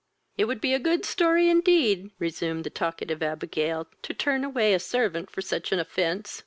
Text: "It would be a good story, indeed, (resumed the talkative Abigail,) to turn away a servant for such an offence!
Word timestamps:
"It 0.35 0.45
would 0.45 0.59
be 0.61 0.73
a 0.73 0.79
good 0.79 1.05
story, 1.05 1.47
indeed, 1.47 2.09
(resumed 2.17 2.63
the 2.63 2.71
talkative 2.71 3.21
Abigail,) 3.21 3.85
to 4.01 4.15
turn 4.15 4.43
away 4.43 4.73
a 4.73 4.79
servant 4.79 5.29
for 5.29 5.41
such 5.43 5.71
an 5.71 5.77
offence! 5.77 6.39